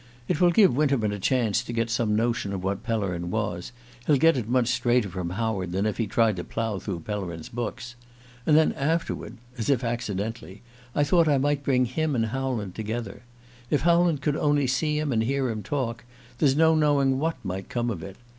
It 0.27 0.41
will 0.41 0.49
give 0.49 0.75
Winterman 0.75 1.11
a 1.11 1.19
chance 1.19 1.61
to 1.61 1.71
get 1.71 1.91
some 1.91 2.15
notion 2.15 2.53
of 2.53 2.63
what 2.63 2.81
Pellerin 2.81 3.29
was: 3.29 3.71
he'll 4.07 4.17
get 4.17 4.35
it 4.35 4.49
much 4.49 4.67
straighter 4.69 5.09
from 5.09 5.29
Howland 5.29 5.73
than 5.73 5.85
if 5.85 5.97
he 5.99 6.07
tried 6.07 6.37
to 6.37 6.43
plough 6.43 6.79
through 6.79 7.01
Pellerin's 7.01 7.49
books. 7.49 7.93
And 8.47 8.57
then 8.57 8.71
afterward 8.73 9.37
as 9.59 9.69
if 9.69 9.83
accidentally 9.83 10.63
I 10.95 11.03
thought 11.03 11.27
I 11.27 11.37
might 11.37 11.61
bring 11.61 11.85
him 11.85 12.15
and 12.15 12.25
Howland 12.25 12.73
together. 12.73 13.21
If 13.69 13.81
Howland 13.81 14.21
could 14.21 14.35
only 14.35 14.65
see 14.65 14.97
him 14.97 15.11
and 15.11 15.21
hear 15.21 15.51
him 15.51 15.61
talk, 15.61 16.03
there's 16.39 16.55
no 16.55 16.73
knowing 16.73 17.19
what 17.19 17.37
might 17.45 17.69
come 17.69 17.91
of 17.91 18.01
it. 18.01 18.15